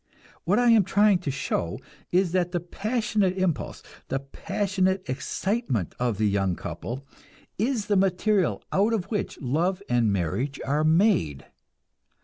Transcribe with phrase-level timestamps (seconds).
[0.45, 1.79] What I am trying to show
[2.11, 7.05] is that the passionate impulse, the passionate excitement of the young couple,
[7.59, 11.45] is the material out of which love and marriage are made.